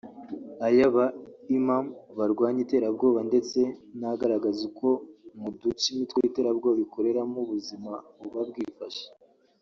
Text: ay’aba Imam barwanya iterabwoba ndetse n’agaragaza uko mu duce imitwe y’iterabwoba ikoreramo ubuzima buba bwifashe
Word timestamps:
ay’aba 0.67 1.05
Imam 1.57 1.85
barwanya 2.17 2.59
iterabwoba 2.65 3.19
ndetse 3.29 3.59
n’agaragaza 3.99 4.61
uko 4.69 4.87
mu 5.39 5.49
duce 5.61 5.85
imitwe 5.93 6.17
y’iterabwoba 6.21 6.79
ikoreramo 6.85 7.37
ubuzima 7.45 7.91
buba 8.19 8.41
bwifashe 8.49 9.05